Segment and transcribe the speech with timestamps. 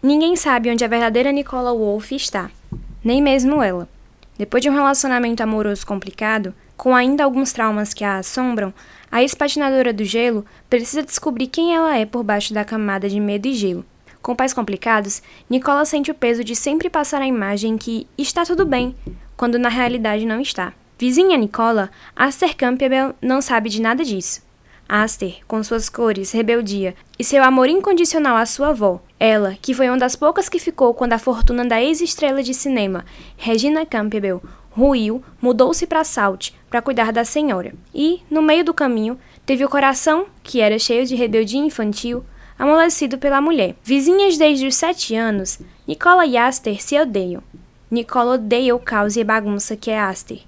[0.00, 2.48] Ninguém sabe onde a verdadeira Nicola Wolf está,
[3.02, 3.88] nem mesmo ela.
[4.38, 8.72] Depois de um relacionamento amoroso complicado, com ainda alguns traumas que a assombram,
[9.10, 13.48] a ex-patinadora do gelo precisa descobrir quem ela é por baixo da camada de medo
[13.48, 13.84] e gelo.
[14.22, 18.64] Com pais complicados, Nicola sente o peso de sempre passar a imagem que está tudo
[18.64, 18.94] bem,
[19.36, 20.72] quando na realidade não está.
[20.96, 24.42] Vizinha Nicola, Aster Campbell não sabe de nada disso.
[24.88, 29.88] Aster, com suas cores, rebeldia e seu amor incondicional à sua avó, ela, que foi
[29.88, 33.04] uma das poucas que ficou quando a fortuna da ex-estrela de cinema,
[33.36, 37.72] Regina Campbell, ruiu, mudou-se para Salt para cuidar da senhora.
[37.92, 42.24] E, no meio do caminho, teve o coração, que era cheio de rebeldia infantil,
[42.56, 43.74] amolecido pela mulher.
[43.82, 47.42] Vizinhas desde os sete anos, Nicola e Aster se odeiam.
[47.90, 50.42] Nicola odeia o caos e bagunça que é Aster.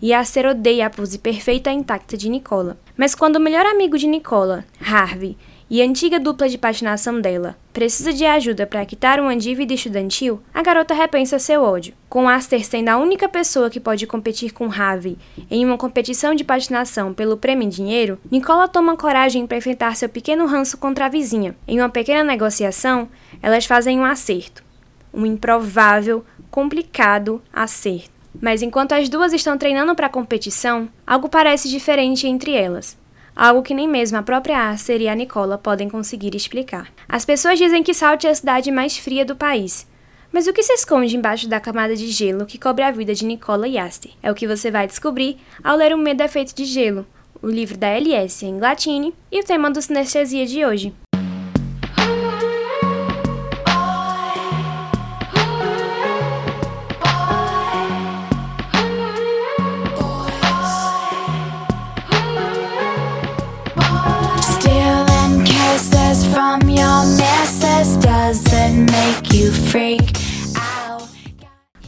[0.00, 2.78] E Aster odeia a pose perfeita e intacta de Nicola.
[2.96, 5.36] Mas quando o melhor amigo de Nicola, Harvey,
[5.68, 10.40] e a antiga dupla de patinação dela precisa de ajuda para quitar uma dívida estudantil,
[10.54, 11.92] a garota repensa seu ódio.
[12.08, 15.18] Com Aster sendo a única pessoa que pode competir com Harvey
[15.50, 20.08] em uma competição de patinação pelo prêmio em dinheiro, Nicola toma coragem para enfrentar seu
[20.08, 21.54] pequeno ranço contra a vizinha.
[21.66, 23.08] Em uma pequena negociação,
[23.42, 24.64] elas fazem um acerto.
[25.12, 28.15] Um improvável, complicado acerto.
[28.40, 32.96] Mas enquanto as duas estão treinando para a competição, algo parece diferente entre elas
[33.36, 36.90] algo que nem mesmo a própria Aster e a Nicola podem conseguir explicar.
[37.06, 39.86] As pessoas dizem que Salt é a cidade mais fria do país.
[40.32, 43.24] Mas o que se esconde embaixo da camada de gelo que cobre a vida de
[43.24, 44.12] Nicola e Aster?
[44.22, 47.06] É o que você vai descobrir ao ler O Medo é Feito de Gelo,
[47.42, 51.05] o livro da LS em Latine e o tema do Sinestesia de hoje.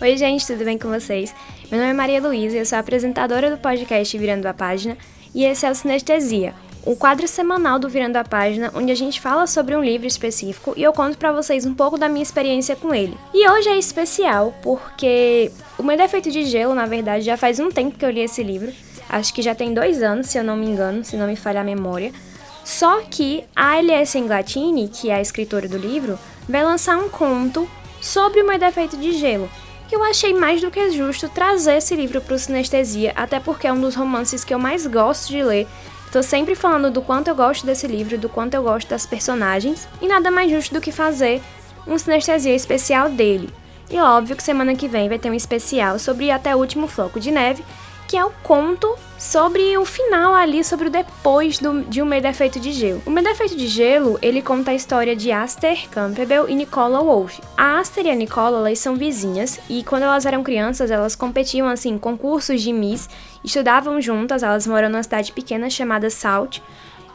[0.08, 1.34] Oi, gente, tudo bem com vocês?
[1.70, 4.96] Meu nome é Maria Luísa, eu sou apresentadora do podcast Virando a Página
[5.34, 9.20] e esse é o Sinestesia, o quadro semanal do Virando a Página, onde a gente
[9.20, 12.74] fala sobre um livro específico e eu conto para vocês um pouco da minha experiência
[12.74, 13.14] com ele.
[13.34, 17.70] E hoje é especial porque O Meu Defeito de Gelo, na verdade, já faz um
[17.70, 18.72] tempo que eu li esse livro,
[19.10, 21.60] acho que já tem dois anos, se eu não me engano, se não me falha
[21.60, 22.12] a memória.
[22.64, 27.68] Só que a Alice Englatini, que é a escritora do livro, vai lançar um conto
[28.00, 29.50] sobre o meu defeito de gelo,
[29.94, 33.72] eu achei mais do que justo trazer esse livro para o Sinestesia, até porque é
[33.72, 35.66] um dos romances que eu mais gosto de ler.
[36.06, 39.88] Estou sempre falando do quanto eu gosto desse livro, do quanto eu gosto das personagens,
[40.00, 41.42] e nada mais justo do que fazer
[41.86, 43.50] um Sinestesia especial dele.
[43.90, 47.18] E óbvio que semana que vem vai ter um especial sobre Até o Último Floco
[47.18, 47.64] de Neve,
[48.08, 52.22] que é o conto sobre o final ali, sobre o depois do, de Um Meio
[52.22, 53.02] Defeito de Gelo.
[53.04, 57.38] O Meio Defeito de Gelo, ele conta a história de Aster Campbell e Nicola Wolf.
[57.54, 61.68] A Aster e a Nicola, elas são vizinhas, e quando elas eram crianças, elas competiam,
[61.68, 63.10] assim, em concursos de Miss,
[63.44, 66.60] estudavam juntas, elas moram numa cidade pequena chamada Salt,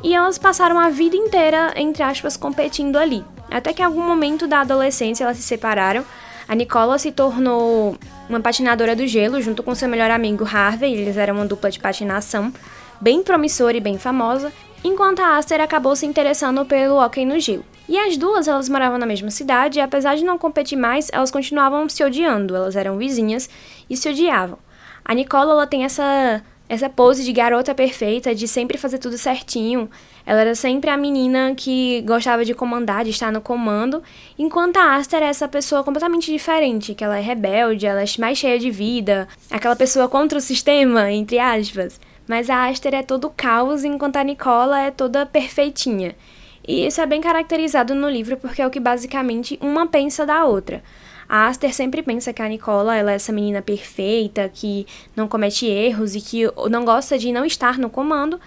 [0.04, 3.26] e elas passaram a vida inteira, entre aspas, competindo ali.
[3.50, 6.06] Até que em algum momento da adolescência elas se separaram,
[6.48, 7.98] a Nicola se tornou
[8.30, 11.80] uma patinadora do gelo junto com seu melhor amigo Harvey, eles eram uma dupla de
[11.80, 12.54] patinação
[13.00, 14.52] bem promissora e bem famosa,
[14.84, 17.66] enquanto a Aster acabou se interessando pelo hockey no gelo.
[17.88, 21.32] E as duas, elas moravam na mesma cidade e apesar de não competir mais, elas
[21.32, 23.50] continuavam se odiando, elas eram vizinhas
[23.90, 24.58] e se odiavam.
[25.04, 29.90] A Nicola, ela tem essa essa pose de garota perfeita, de sempre fazer tudo certinho.
[30.26, 34.02] Ela era sempre a menina que gostava de comandar, de estar no comando,
[34.40, 38.38] enquanto a Aster é essa pessoa completamente diferente, que ela é rebelde, ela é mais
[38.38, 42.00] cheia de vida, aquela pessoa contra o sistema, entre aspas.
[42.28, 46.16] Mas a Aster é todo caos, enquanto a Nicola é toda perfeitinha.
[46.66, 50.46] E isso é bem caracterizado no livro porque é o que basicamente uma pensa da
[50.46, 50.82] outra.
[51.28, 54.86] A Aster sempre pensa que a Nicola ela é essa menina perfeita, que
[55.16, 58.40] não comete erros e que não gosta de não estar no comando,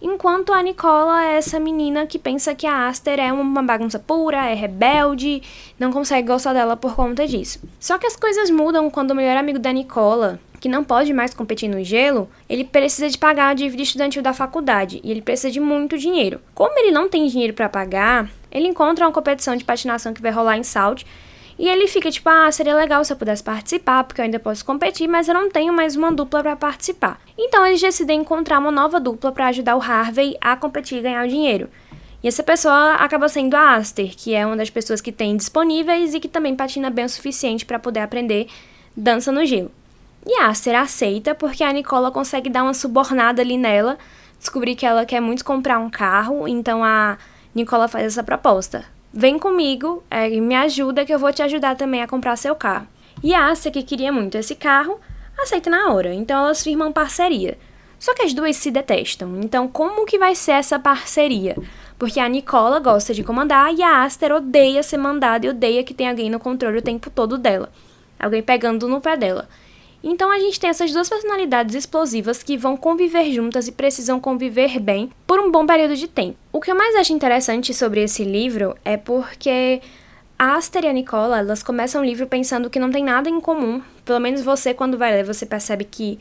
[0.00, 4.46] enquanto a Nicola é essa menina que pensa que a Aster é uma bagunça pura,
[4.46, 5.42] é rebelde,
[5.78, 7.60] não consegue gostar dela por conta disso.
[7.80, 11.32] Só que as coisas mudam quando o melhor amigo da Nicola, que não pode mais
[11.32, 15.50] competir no gelo, ele precisa de pagar a dívida estudantil da faculdade e ele precisa
[15.50, 16.40] de muito dinheiro.
[16.54, 20.30] Como ele não tem dinheiro para pagar, ele encontra uma competição de patinação que vai
[20.30, 21.04] rolar em Salt
[21.58, 24.64] e ele fica tipo, ah, seria legal se eu pudesse participar, porque eu ainda posso
[24.64, 27.20] competir, mas eu não tenho mais uma dupla para participar.
[27.38, 31.24] Então eles decidem encontrar uma nova dupla para ajudar o Harvey a competir e ganhar
[31.24, 31.68] o dinheiro.
[32.22, 36.14] E essa pessoa acaba sendo a Aster, que é uma das pessoas que tem disponíveis
[36.14, 38.48] e que também patina bem o suficiente para poder aprender
[38.96, 39.70] dança no gelo.
[40.26, 43.96] E a Aster aceita porque a Nicola consegue dar uma subornada ali nela,
[44.40, 47.16] descobrir que ela quer muito comprar um carro, então a
[47.54, 52.02] Nicola faz essa proposta vem comigo, é, me ajuda que eu vou te ajudar também
[52.02, 52.88] a comprar seu carro.
[53.22, 55.00] E a Asa, que queria muito esse carro,
[55.38, 57.56] aceita na hora, então elas firmam parceria.
[57.98, 61.56] Só que as duas se detestam, então como que vai ser essa parceria?
[61.96, 65.94] Porque a Nicola gosta de comandar e a Aster odeia ser mandada e odeia que
[65.94, 67.70] tem alguém no controle o tempo todo dela.
[68.18, 69.48] Alguém pegando no pé dela.
[70.06, 74.78] Então a gente tem essas duas personalidades explosivas que vão conviver juntas e precisam conviver
[74.78, 76.36] bem por um bom período de tempo.
[76.52, 79.80] O que eu mais acho interessante sobre esse livro é porque
[80.38, 83.40] a Aster e a Nicola, elas começam o livro pensando que não tem nada em
[83.40, 83.80] comum.
[84.04, 86.18] Pelo menos você, quando vai ler, você percebe que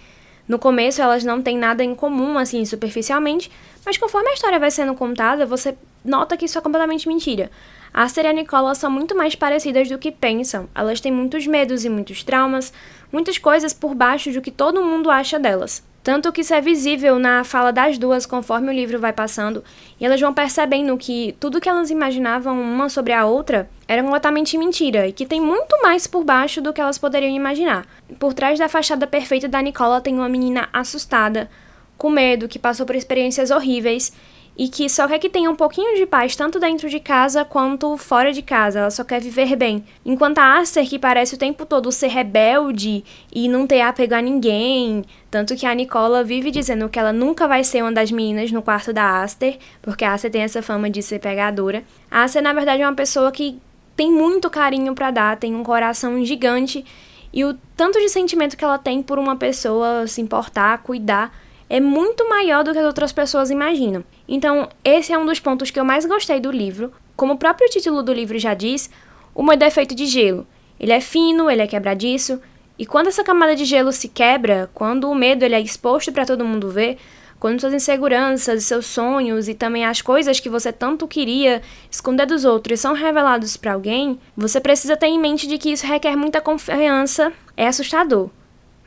[0.47, 3.51] no começo elas não têm nada em comum, assim, superficialmente,
[3.85, 5.75] mas conforme a história vai sendo contada, você
[6.05, 7.51] nota que isso é completamente mentira.
[7.93, 10.67] A e a Nicola são muito mais parecidas do que pensam.
[10.73, 12.73] Elas têm muitos medos e muitos traumas,
[13.11, 15.83] muitas coisas por baixo do que todo mundo acha delas.
[16.01, 19.63] Tanto que isso é visível na fala das duas conforme o livro vai passando,
[19.99, 24.57] e elas vão percebendo que tudo que elas imaginavam uma sobre a outra era completamente
[24.57, 27.85] mentira e que tem muito mais por baixo do que elas poderiam imaginar.
[28.19, 31.49] Por trás da fachada perfeita da Nicola tem uma menina assustada,
[31.95, 34.11] com medo, que passou por experiências horríveis
[34.57, 37.97] e que só quer que tenha um pouquinho de paz tanto dentro de casa quanto
[37.97, 38.79] fora de casa.
[38.79, 39.83] Ela só quer viver bem.
[40.05, 43.03] Enquanto a Aster, que parece o tempo todo ser rebelde
[43.33, 47.47] e não ter apego a ninguém, tanto que a Nicola vive dizendo que ela nunca
[47.47, 50.89] vai ser uma das meninas no quarto da Aster, porque a Aster tem essa fama
[50.89, 51.83] de ser pegadora.
[52.09, 53.59] A Aster, na verdade, é uma pessoa que
[53.95, 56.85] tem muito carinho para dar, tem um coração gigante
[57.31, 61.33] e o tanto de sentimento que ela tem por uma pessoa se importar, cuidar
[61.73, 64.03] é muito maior do que as outras pessoas imaginam.
[64.27, 66.93] Então, esse é um dos pontos que eu mais gostei do livro.
[67.15, 68.91] Como o próprio título do livro já diz,
[69.33, 70.45] o moeda é feito de gelo.
[70.79, 72.39] Ele é fino, ele é quebradiço,
[72.77, 76.27] e quando essa camada de gelo se quebra, quando o medo ele é exposto para
[76.27, 76.99] todo mundo ver,
[77.39, 82.45] quando suas inseguranças, seus sonhos e também as coisas que você tanto queria esconder dos
[82.45, 86.39] outros são revelados para alguém, você precisa ter em mente de que isso requer muita
[86.39, 88.29] confiança, é assustador.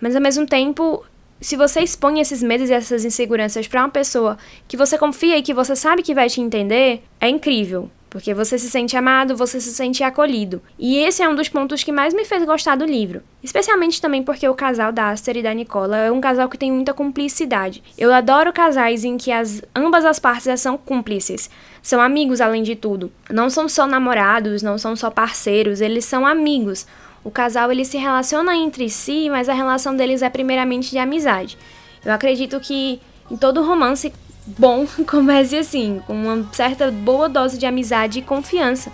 [0.01, 1.05] Mas ao mesmo tempo,
[1.41, 5.43] se você expõe esses medos e essas inseguranças para uma pessoa que você confia e
[5.43, 7.91] que você sabe que vai te entender, é incrível.
[8.09, 10.63] Porque você se sente amado, você se sente acolhido.
[10.79, 13.23] E esse é um dos pontos que mais me fez gostar do livro.
[13.43, 16.73] Especialmente também porque o casal da Aster e da Nicola é um casal que tem
[16.73, 17.83] muita cumplicidade.
[17.99, 21.51] Eu adoro casais em que as, ambas as partes são cúmplices.
[21.83, 23.13] São amigos além de tudo.
[23.29, 26.87] Não são só namorados, não são só parceiros, eles são amigos.
[27.27, 31.59] O casal ele se relaciona entre si, mas a relação deles é primeiramente de amizade.
[32.05, 34.13] Eu acredito que em todo romance
[34.47, 38.93] bom comece assim, com uma certa boa dose de amizade e confiança,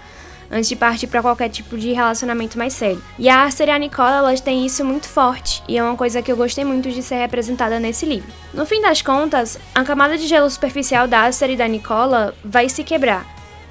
[0.50, 3.05] antes de partir para qualquer tipo de relacionamento mais sério.
[3.19, 6.23] E a Arthur e a Nicole, elas têm isso muito forte, e é uma coisa
[6.23, 8.32] que eu gostei muito de ser representada nesse livro.
[8.55, 12.70] No fim das contas, a camada de gelo superficial da Arthur e da Nicola vai
[12.70, 13.26] se quebrar,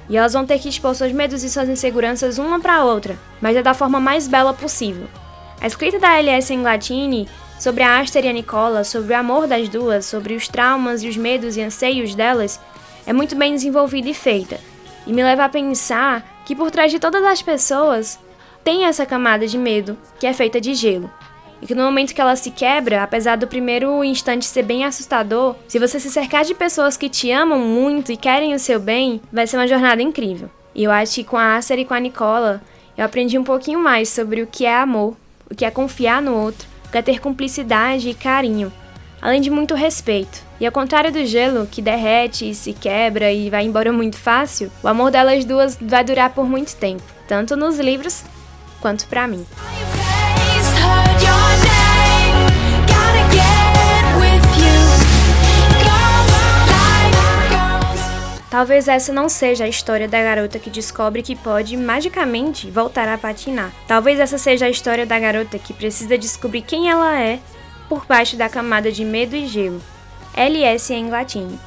[0.09, 3.18] e elas vão ter que expor seus medos e suas inseguranças uma para a outra,
[3.39, 5.07] mas é da forma mais bela possível.
[5.59, 6.53] A escrita da L.S.
[6.53, 7.27] Englatini
[7.59, 11.07] sobre a Aster e a Nicola, sobre o amor das duas, sobre os traumas e
[11.07, 12.59] os medos e anseios delas,
[13.06, 14.59] é muito bem desenvolvida e feita,
[15.06, 18.19] e me leva a pensar que por trás de todas as pessoas
[18.63, 21.09] tem essa camada de medo que é feita de gelo
[21.62, 25.56] e que no momento que ela se quebra, apesar do primeiro instante ser bem assustador,
[25.68, 29.22] se você se cercar de pessoas que te amam muito e querem o seu bem,
[29.31, 30.50] vai ser uma jornada incrível.
[30.74, 32.62] E eu acho que com a Acer e com a Nicola,
[32.98, 35.16] eu aprendi um pouquinho mais sobre o que é amor,
[35.50, 38.71] o que é confiar no outro, o que é ter cumplicidade e carinho,
[39.21, 40.42] além de muito respeito.
[40.59, 44.71] E ao contrário do gelo, que derrete e se quebra e vai embora muito fácil,
[44.81, 48.24] o amor delas duas vai durar por muito tempo, tanto nos livros
[48.80, 49.45] quanto para mim.
[58.61, 63.18] Talvez essa não seja a história da garota que descobre que pode magicamente voltar a
[63.18, 63.71] patinar.
[63.87, 67.39] Talvez essa seja a história da garota que precisa descobrir quem ela é
[67.89, 69.81] por baixo da camada de medo e gelo.
[70.35, 71.57] LS em latim.